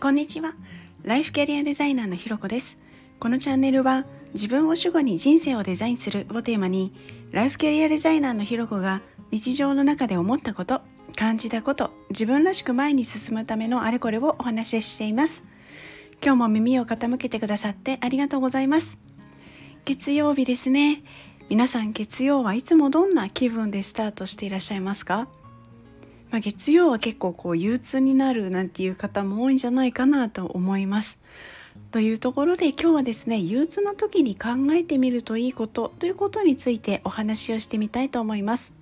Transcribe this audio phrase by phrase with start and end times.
[0.00, 0.54] こんにちは。
[1.02, 2.78] ライフキャリアデザイナーのひろこです。
[3.18, 6.92] このチャンネルは自分を主語に人生をデザインするをテーマに
[7.32, 9.02] ライフキャリアデザイナーのひろこが
[9.32, 10.82] 日常の中で思ったこと
[11.16, 15.42] 感じたこと自分らしく前に進むためのあれこれをお話ししています。
[16.22, 18.98] 今日も耳を傾けてくださってありがとうございます。
[19.84, 21.02] 月曜日ですね。
[21.48, 25.26] 皆さん月曜はいつもどんな気分でスタートしていらっしゃいますか？
[26.30, 31.18] まあ、月曜は結構こう憂鬱になるなんていう方も多いんじゃないかなと思います。
[31.90, 38.72] というところで今日はですね憂鬱な時に考えてみるといいことということについてお話をしてみたいと思います。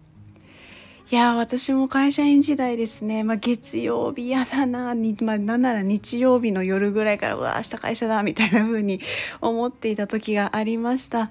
[1.09, 9.01] いや私も会社員時代ですね、まあ、月曜日やだな、まあ、なんなら日曜日の夜ぐらいからうわ明日会社だみたいな風に
[9.41, 11.31] 思っていた時がありました。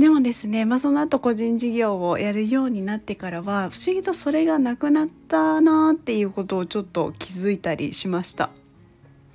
[0.00, 8.48] でもですね、まあ、その後個人事業をやるようになってからは不思議とそれがなくなったなっていうことをちょっと気づいたりしました。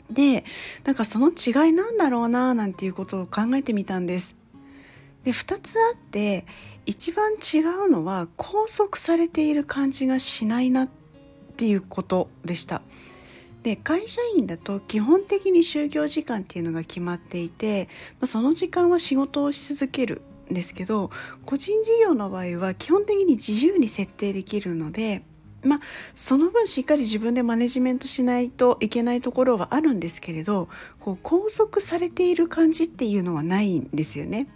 [0.09, 0.43] で
[0.83, 4.35] なんかその違いなんだろうななんていうことを考えてみたんです。
[5.23, 6.47] で2つあって
[6.87, 10.89] 一番違うのは拘束されている感じがしないなっ
[11.57, 12.81] ていうことでした。
[13.61, 17.87] で会社員だと基本的に就業時間っていうのが決まっていて、
[18.19, 21.11] まあ、その時間は仕事をし続けるですけど
[21.45, 25.23] 個人事業の場合は基本的に自由に設定できるので
[25.63, 25.79] まあ
[26.15, 34.47] その分しっかり自分でマネジメントしないといけないところはあるんですけれどこう拘束されている感じっていうのはないんですよね。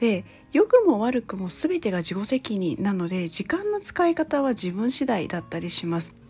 [0.00, 6.21] で良くも悪くも全てが自己責任なので時間の使い方は自分次第だったりします。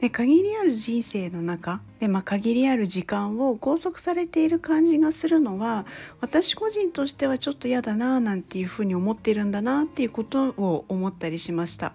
[0.00, 5.86] で限りある人生の中で、まあ、限りある時間を拘束されている感じがするのは
[6.20, 11.92] 私個人としてはちょっと嫌だななんていうふうに思ってるんだなっていうことを思ったりしました。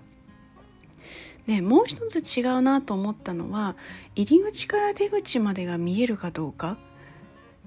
[1.47, 3.75] でもう一つ違うなと思ったのは
[4.15, 6.77] 入り口から出口までが見えるかどうか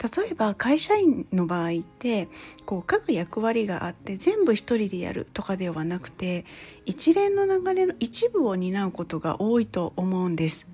[0.03, 2.29] 例えば会社員の場合って
[2.67, 6.45] こう各役割があって全部一人でやるとかではなくて
[6.85, 10.67] 一連の流れの一部を担うことが多いと思うんです。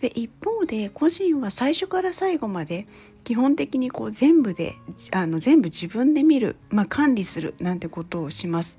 [0.00, 2.86] で一方で個人は最初から最後まで
[3.22, 4.74] 基本的にこう全部で
[5.10, 8.78] あの全部自分で見る、まあ、管理するなんてことをします。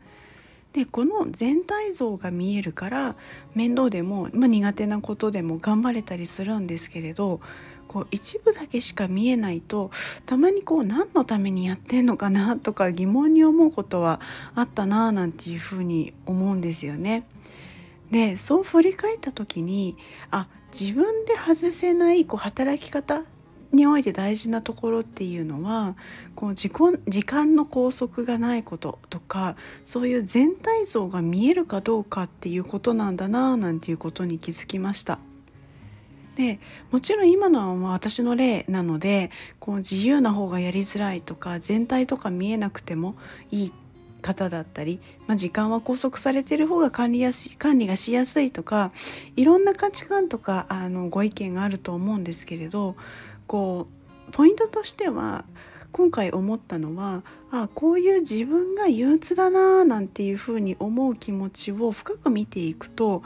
[0.73, 3.15] でこの全体像が見えるから
[3.55, 7.41] 面倒でも、まあ、苦手なことでも頑張れたりするんですけれど
[7.87, 9.91] こう一部だけしか見えないと
[10.25, 14.21] たまにこう何のためにやってんのかなとか疑問に思うことは
[14.55, 17.27] あったななんていうふうに思うんですよね。
[18.09, 19.97] でそう振り返った時に
[20.31, 23.23] あ自分で外せないこう働き方
[23.71, 25.95] において大事なところっていうのは
[26.35, 29.55] こう時間の拘束がないこととか
[29.85, 35.19] そういう全体像が見えるかどうかっていうことなんだななんていうことに気づきました。
[36.35, 36.59] で
[36.91, 43.15] もちろん今のは私の例なのでこう自由な方がやりづらいとか全体とか見えなくても
[43.51, 43.73] いい
[44.21, 48.91] 方だったり、まあ、時間は拘束されている方が管理やす管理がしやすいとか
[49.35, 52.95] いろんな価値観とかあのご意見があると思うんですけれど
[53.51, 53.89] こ
[54.29, 55.43] うポイントとしては
[55.91, 63.23] 今回思ったのはあこういう自分が憂鬱だななんていうふうに思う気持ちを深く見ていくと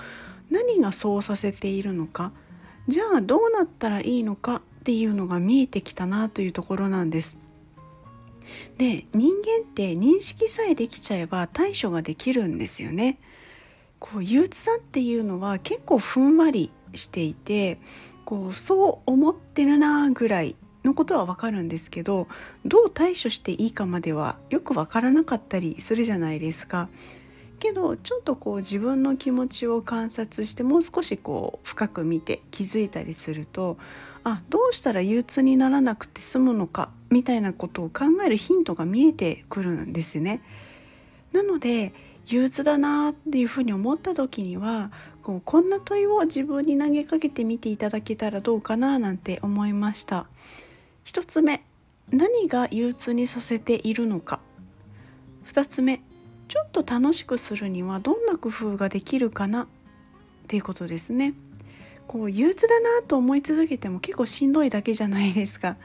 [0.49, 2.31] 何がそうさせているのか
[2.87, 7.37] じゃあどうなったらいいのかっていうのが見えてきたなというところなんです。
[8.79, 13.19] で人間って認識さえできちゃえば対処ができるんですよね。
[13.99, 17.77] こう憂鬱さっていうのは結構ふんわりしていて
[18.25, 22.27] こうそう思ってるなぐらいのことはわかるんですけど
[22.65, 26.89] どう対処していいかまではよくわからなかったりするじゃないですか。
[27.57, 33.77] けどちょっとこう自分の気持ちを観察してもう少しこう深く見て気づいたりすると
[34.25, 40.41] あどうしたら憂鬱にならなくて済むのかみたいなことを考えるヒントが見えてくるんですね。
[41.31, 41.93] なので
[42.27, 44.91] 憂鬱だなっていうふうに思った時には
[45.23, 50.27] こうこんな問いを自分に投げかけてみていただけたらどうかななんて思いました。
[51.05, 51.63] 1つ目
[52.11, 54.39] 何が憂鬱にさせているのか
[55.47, 56.01] 2つ目
[56.47, 59.67] ちょっと楽しくするにはどんな工夫ができるかなっ
[60.47, 61.33] ていうことですね。
[62.07, 65.75] こう憂鬱だなと思い続けても結構しんどいだけじゃないですか。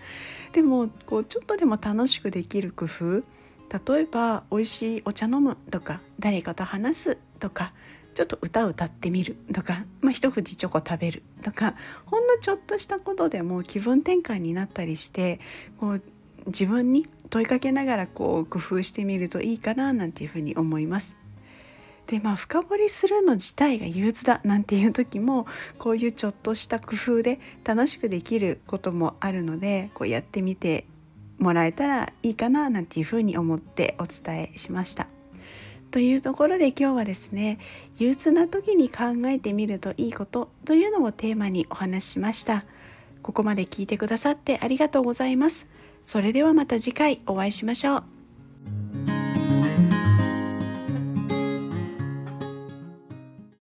[0.53, 3.23] でもこうちょっとでも楽しくできる工夫
[3.71, 7.73] 例えば美味しいお茶飲むとか誰かと話すとか
[8.15, 11.75] ちょっと歌歌ってみるとか、まあ、一口チョコ食べるとか
[12.07, 15.41] ほんのちょっとしたことでも気分転換になったりして
[15.79, 16.03] こう
[16.47, 21.15] 自分に問いかけながらこう工夫してみるといいかななんていうふうに思います。
[22.09, 25.47] でまあ深掘りするの自体が憂鬱だなんていう時も
[25.79, 30.87] こういうちょっとした工夫で楽しくできることもあるのでこうやってみて
[31.41, 35.09] もらえたらいいかななんていうふうに思ってお伝えしました。
[35.91, 37.59] というところで今日はですね
[37.99, 42.65] 憂鬱な時に考えてみるといいことというのをテーマにお話ししました。
[43.23, 45.67] ここまで聞いてくださってありがとうございます。
[46.07, 48.20] それではまた次回お会いしましょう。